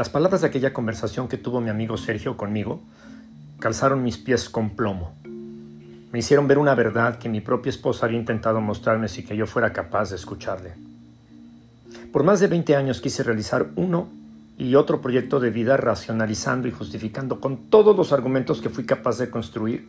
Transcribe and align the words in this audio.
Las 0.00 0.08
palabras 0.08 0.40
de 0.40 0.46
aquella 0.46 0.72
conversación 0.72 1.28
que 1.28 1.36
tuvo 1.36 1.60
mi 1.60 1.68
amigo 1.68 1.98
Sergio 1.98 2.38
conmigo 2.38 2.80
calzaron 3.58 4.02
mis 4.02 4.16
pies 4.16 4.48
con 4.48 4.70
plomo. 4.70 5.12
Me 6.10 6.20
hicieron 6.20 6.48
ver 6.48 6.56
una 6.56 6.74
verdad 6.74 7.18
que 7.18 7.28
mi 7.28 7.42
propia 7.42 7.68
esposa 7.68 8.06
había 8.06 8.18
intentado 8.18 8.62
mostrarme 8.62 9.08
sin 9.08 9.26
que 9.26 9.36
yo 9.36 9.46
fuera 9.46 9.74
capaz 9.74 10.08
de 10.08 10.16
escucharle. 10.16 10.72
Por 12.10 12.24
más 12.24 12.40
de 12.40 12.46
20 12.46 12.76
años 12.76 13.02
quise 13.02 13.22
realizar 13.22 13.72
uno 13.76 14.08
y 14.56 14.74
otro 14.74 15.02
proyecto 15.02 15.38
de 15.38 15.50
vida 15.50 15.76
racionalizando 15.76 16.66
y 16.66 16.70
justificando 16.70 17.38
con 17.38 17.68
todos 17.68 17.94
los 17.94 18.10
argumentos 18.14 18.62
que 18.62 18.70
fui 18.70 18.86
capaz 18.86 19.18
de 19.18 19.28
construir 19.28 19.86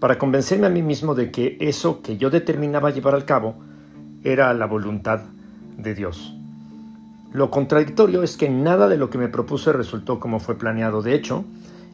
para 0.00 0.16
convencerme 0.16 0.68
a 0.68 0.70
mí 0.70 0.80
mismo 0.80 1.14
de 1.14 1.30
que 1.30 1.58
eso 1.60 2.00
que 2.00 2.16
yo 2.16 2.30
determinaba 2.30 2.92
llevar 2.92 3.14
al 3.14 3.26
cabo 3.26 3.56
era 4.22 4.54
la 4.54 4.64
voluntad 4.64 5.20
de 5.76 5.94
Dios. 5.94 6.34
Lo 7.34 7.50
contradictorio 7.50 8.22
es 8.22 8.36
que 8.36 8.48
nada 8.48 8.86
de 8.86 8.96
lo 8.96 9.10
que 9.10 9.18
me 9.18 9.26
propuse 9.26 9.72
resultó 9.72 10.20
como 10.20 10.38
fue 10.38 10.54
planeado. 10.54 11.02
De 11.02 11.14
hecho, 11.14 11.44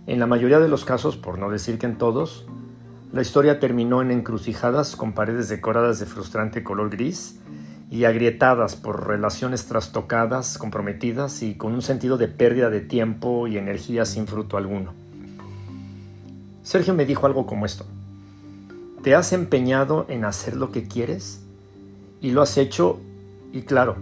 en 0.07 0.21
la 0.21 0.27
mayoría 0.27 0.59
de 0.59 0.69
los 0.69 0.85
casos, 0.85 1.17
por 1.17 1.39
no 1.39 1.49
decir 1.49 1.79
que 1.79 1.87
en 1.87 1.97
todos, 1.97 2.45
la 3.11 3.23
historia 3.23 3.59
terminó 3.59 4.03
en 4.03 4.11
encrucijadas 4.11 4.97
con 4.97 5.15
paredes 5.15 5.49
decoradas 5.49 5.99
de 5.99 6.05
frustrante 6.05 6.63
color 6.63 6.91
gris 6.91 7.41
y 7.91 8.05
agrietadas 8.05 8.77
por 8.77 9.09
relaciones 9.09 9.65
trastocadas, 9.65 10.59
comprometidas 10.59 11.43
y 11.43 11.55
con 11.55 11.73
un 11.73 11.81
sentido 11.81 12.19
de 12.19 12.29
pérdida 12.29 12.69
de 12.69 12.83
tiempo 12.83 13.49
y 13.49 13.57
energía 13.57 14.05
sin 14.05 14.27
fruto 14.27 14.59
alguno. 14.59 14.93
Sergio 16.63 16.93
me 16.93 17.07
dijo 17.07 17.25
algo 17.27 17.47
como 17.47 17.65
esto. 17.65 17.87
¿Te 19.03 19.15
has 19.15 19.33
empeñado 19.33 20.05
en 20.11 20.27
hacer 20.27 20.55
lo 20.55 20.71
que 20.71 20.87
quieres? 20.87 21.41
Y 22.21 22.33
lo 22.33 22.43
has 22.43 22.59
hecho, 22.59 23.01
y 23.55 23.63
claro, 23.63 23.97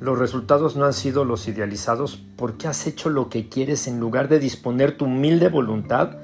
los 0.00 0.18
resultados 0.18 0.76
no 0.76 0.86
han 0.86 0.94
sido 0.94 1.26
los 1.26 1.46
idealizados 1.46 2.18
porque 2.36 2.66
has 2.66 2.86
hecho 2.86 3.10
lo 3.10 3.28
que 3.28 3.50
quieres 3.50 3.86
en 3.86 4.00
lugar 4.00 4.28
de 4.28 4.38
disponer 4.38 4.96
tu 4.96 5.04
humilde 5.04 5.50
voluntad 5.50 6.16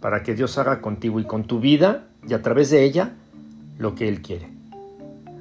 para 0.00 0.22
que 0.22 0.34
Dios 0.34 0.58
haga 0.58 0.82
contigo 0.82 1.18
y 1.18 1.24
con 1.24 1.44
tu 1.44 1.58
vida 1.58 2.04
y 2.28 2.34
a 2.34 2.42
través 2.42 2.68
de 2.68 2.84
ella 2.84 3.14
lo 3.78 3.94
que 3.94 4.08
Él 4.08 4.20
quiere. 4.20 4.50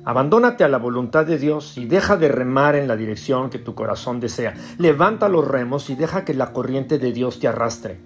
Abandónate 0.06 0.64
a 0.64 0.70
la 0.70 0.78
voluntad 0.78 1.26
de 1.26 1.38
Dios 1.38 1.78
y 1.78 1.86
deja 1.86 2.16
de 2.16 2.30
remar 2.30 2.78
en 2.78 2.88
la 2.88 2.96
dirección 2.96 3.50
que 3.50 3.60
tu 3.60 3.76
corazón 3.76 4.22
desea. 4.22 4.54
Levanta 4.78 5.28
los 5.28 5.46
remos 5.46 5.90
y 5.90 5.96
deja 5.96 6.24
que 6.24 6.34
la 6.34 6.54
corriente 6.54 6.98
de 6.98 7.12
Dios 7.12 7.40
te 7.40 7.50
arrastre. 7.50 8.00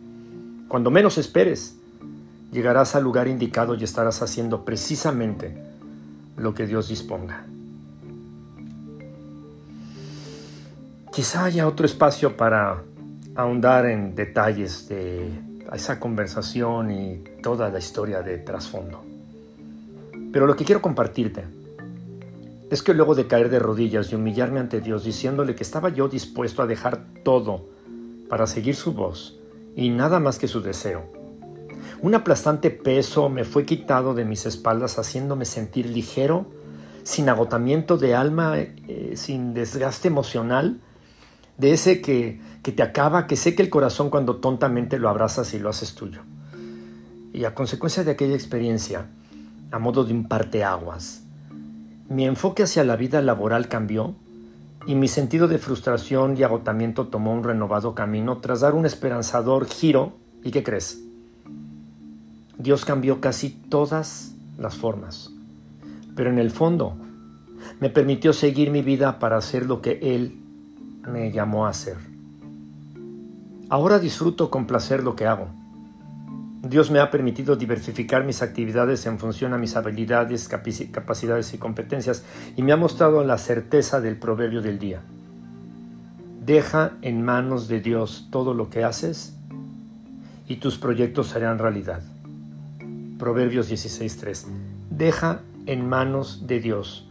Cuando 0.68 0.90
menos 0.90 1.20
esperes, 1.20 1.76
llegarás 2.52 2.96
al 2.96 3.04
lugar 3.04 3.28
indicado 3.28 3.76
y 3.76 3.84
estarás 3.84 4.24
haciendo 4.24 4.66
precisamente 4.66 5.56
lo 6.36 6.56
que 6.56 6.66
Dios 6.66 6.88
disponga. 6.88 7.46
Quizá 11.12 11.44
haya 11.44 11.68
otro 11.68 11.86
espacio 11.86 12.38
para 12.38 12.84
ahondar 13.36 13.86
en 13.86 14.16
detalles 14.16 14.88
de 14.88 15.30
esa 15.74 16.00
conversación 16.00 16.90
y 16.90 17.24
toda 17.44 17.70
la 17.70 17.80
historia 17.80 18.22
de 18.22 18.38
trasfondo. 18.38 19.04
Pero 20.32 20.48
lo 20.48 20.56
que 20.56 20.64
quiero 20.64 20.82
compartirte 20.82 21.44
es 22.70 22.82
que 22.82 22.94
luego 22.94 23.14
de 23.14 23.28
caer 23.28 23.50
de 23.50 23.60
rodillas 23.60 24.10
y 24.12 24.16
humillarme 24.16 24.62
ante 24.62 24.80
Dios 24.80 25.04
diciéndole 25.04 25.54
que 25.54 25.64
estaba 25.64 25.90
yo 25.90 26.08
dispuesto 26.08 26.62
a 26.62 26.68
dejar 26.68 27.04
todo 27.26 27.66
para 28.30 28.48
seguir 28.48 28.78
su 28.78 28.94
voz 28.94 29.38
y 29.76 29.90
nada 29.90 30.22
más 30.22 30.40
que 30.40 30.48
su 30.48 30.62
deseo, 30.62 31.04
un 32.02 32.16
aplastante 32.16 32.72
peso 32.72 33.28
me 33.28 33.44
fue 33.44 33.66
quitado 33.66 34.14
de 34.14 34.24
mis 34.24 34.46
espaldas 34.46 34.98
haciéndome 34.98 35.44
sentir 35.44 35.88
ligero, 35.88 36.46
sin 37.04 37.28
agotamiento 37.28 37.98
de 37.98 38.16
alma, 38.16 38.58
eh, 38.58 39.14
sin 39.16 39.54
desgaste 39.54 40.08
emocional, 40.08 40.80
de 41.58 41.74
ese 41.74 42.02
que, 42.02 42.40
que 42.64 42.72
te 42.72 42.84
acaba, 42.84 43.28
que 43.28 43.36
seque 43.36 43.62
el 43.62 43.70
corazón 43.70 44.10
cuando 44.10 44.38
tontamente 44.38 45.00
lo 45.00 45.10
abrazas 45.10 45.54
y 45.54 45.60
lo 45.60 45.70
haces 45.70 45.96
tuyo. 45.96 46.22
Y 47.34 47.46
a 47.46 47.56
consecuencia 47.56 48.04
de 48.04 48.12
aquella 48.12 48.36
experiencia, 48.36 49.08
a 49.72 49.80
modo 49.80 50.04
de 50.04 50.14
un 50.14 50.28
parteaguas, 50.28 51.24
mi 52.10 52.26
enfoque 52.26 52.64
hacia 52.64 52.84
la 52.84 52.98
vida 52.98 53.22
laboral 53.22 53.70
cambió 53.70 54.16
y 54.86 54.96
mi 54.96 55.08
sentido 55.08 55.48
de 55.48 55.60
frustración 55.60 56.36
y 56.36 56.44
agotamiento 56.44 57.08
tomó 57.08 57.34
un 57.34 57.44
renovado 57.44 57.96
camino 57.96 58.40
tras 58.40 58.62
dar 58.62 58.74
un 58.74 58.86
esperanzador 58.86 59.66
giro. 59.68 60.18
¿Y 60.44 60.52
qué 60.52 60.64
crees? 60.64 61.02
Dios 62.58 62.84
cambió 62.84 63.22
casi 63.22 63.50
todas 63.50 64.34
las 64.58 64.76
formas, 64.76 65.32
pero 66.16 66.30
en 66.30 66.38
el 66.38 66.52
fondo 66.52 66.96
me 67.80 67.90
permitió 67.90 68.34
seguir 68.34 68.72
mi 68.72 68.82
vida 68.82 69.20
para 69.20 69.38
hacer 69.38 69.66
lo 69.66 69.82
que 69.82 70.00
Él 70.02 70.41
me 71.08 71.32
llamó 71.32 71.66
a 71.66 71.70
hacer. 71.70 71.98
Ahora 73.70 74.00
disfruto 74.00 74.50
con 74.50 74.68
placer 74.68 75.04
lo 75.04 75.16
que 75.16 75.26
hago. 75.26 75.48
Dios 76.62 76.92
me 76.92 77.00
ha 77.00 77.10
permitido 77.10 77.56
diversificar 77.56 78.24
mis 78.24 78.42
actividades 78.42 79.06
en 79.08 79.18
función 79.18 79.54
a 79.54 79.58
mis 79.58 79.76
habilidades, 79.76 80.48
capacidades 80.48 81.54
y 81.54 81.58
competencias 81.58 82.24
y 82.56 82.62
me 82.62 82.72
ha 82.72 82.78
mostrado 82.78 83.24
la 83.24 83.38
certeza 83.38 84.00
del 84.00 84.18
proverbio 84.18 84.62
del 84.62 84.78
día. 84.78 85.02
Deja 86.46 86.94
en 87.02 87.24
manos 87.24 87.68
de 87.68 87.82
Dios 87.82 88.28
todo 88.30 88.54
lo 88.54 88.70
que 88.70 88.84
haces 88.84 89.34
y 90.48 90.58
tus 90.58 90.78
proyectos 90.78 91.30
serán 91.30 91.58
realidad. 91.58 92.04
Proverbios 93.18 93.72
16.3. 93.72 94.46
Deja 94.90 95.42
en 95.66 95.88
manos 95.88 96.46
de 96.46 96.60
Dios 96.60 97.08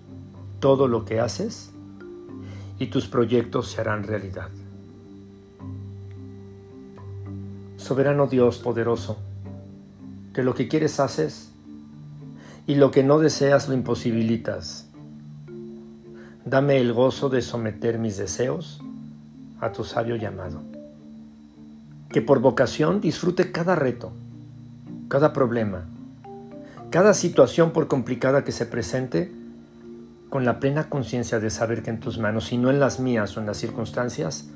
todo 0.60 0.88
lo 0.88 1.04
que 1.04 1.20
haces 1.20 1.72
y 2.80 2.86
tus 2.86 3.06
proyectos 3.06 3.70
se 3.70 3.82
harán 3.82 4.02
realidad. 4.02 4.48
Soberano 7.76 8.26
Dios 8.26 8.58
poderoso, 8.58 9.18
que 10.34 10.42
lo 10.42 10.54
que 10.54 10.66
quieres 10.66 10.98
haces 10.98 11.50
y 12.66 12.76
lo 12.76 12.90
que 12.90 13.04
no 13.04 13.18
deseas 13.18 13.68
lo 13.68 13.74
imposibilitas. 13.74 14.88
Dame 16.46 16.78
el 16.78 16.94
gozo 16.94 17.28
de 17.28 17.42
someter 17.42 17.98
mis 17.98 18.16
deseos 18.16 18.80
a 19.60 19.72
tu 19.72 19.84
sabio 19.84 20.16
llamado. 20.16 20.62
Que 22.08 22.22
por 22.22 22.40
vocación 22.40 23.02
disfrute 23.02 23.52
cada 23.52 23.76
reto, 23.76 24.10
cada 25.08 25.34
problema, 25.34 25.84
cada 26.88 27.12
situación 27.12 27.72
por 27.72 27.88
complicada 27.88 28.42
que 28.42 28.52
se 28.52 28.64
presente 28.64 29.30
con 30.30 30.44
la 30.44 30.60
plena 30.60 30.88
conciencia 30.88 31.40
de 31.40 31.50
saber 31.50 31.82
que 31.82 31.90
en 31.90 32.00
tus 32.00 32.18
manos 32.18 32.52
y 32.52 32.56
no 32.56 32.70
en 32.70 32.80
las 32.80 33.00
mías 33.00 33.36
o 33.36 33.40
en 33.40 33.46
las 33.46 33.58
circunstancias, 33.58 34.48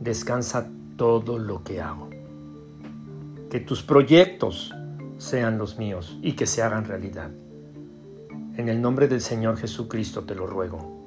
descansa 0.00 0.68
todo 0.96 1.38
lo 1.38 1.64
que 1.64 1.82
hago. 1.82 2.08
Que 3.50 3.60
tus 3.60 3.82
proyectos 3.82 4.72
sean 5.18 5.58
los 5.58 5.76
míos 5.76 6.16
y 6.22 6.32
que 6.32 6.46
se 6.46 6.62
hagan 6.62 6.84
realidad. 6.84 7.30
En 8.56 8.68
el 8.68 8.80
nombre 8.80 9.08
del 9.08 9.20
Señor 9.20 9.56
Jesucristo 9.56 10.22
te 10.22 10.36
lo 10.36 10.46
ruego. 10.46 11.04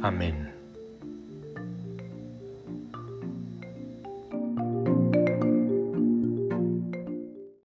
Amén. 0.00 0.47